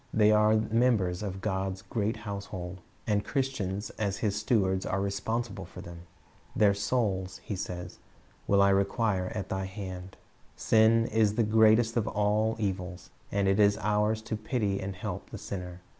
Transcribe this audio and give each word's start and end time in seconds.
They 0.11 0.31
are 0.31 0.55
members 0.55 1.21
of 1.21 1.41
God's 1.41 1.83
great 1.83 2.17
household, 2.17 2.81
and 3.05 3.23
Christians 3.23 3.91
as 3.99 4.17
His 4.17 4.35
stewards 4.35 4.83
are 4.83 4.99
responsible 4.99 5.65
for 5.65 5.81
them. 5.81 6.07
"Their 6.55 6.73
souls," 6.73 7.39
He 7.43 7.55
says, 7.55 7.99
"will 8.47 8.63
I 8.63 8.69
require 8.71 9.31
at 9.35 9.49
thine 9.49 9.67
hand." 9.67 10.17
Sin 10.55 11.05
is 11.05 11.35
the 11.35 11.43
greatest 11.43 11.97
of 11.97 12.07
all 12.07 12.55
evils, 12.57 13.11
and 13.31 13.47
it 13.47 13.59
is 13.59 13.77
ours 13.77 14.23
to 14.23 14.35
pity 14.35 14.79
and 14.81 14.95
help 14.95 15.29
the 15.29 15.37
sinner. 15.37 15.81